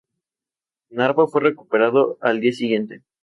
[0.89, 3.03] Narva fue recuperada el día siguiente.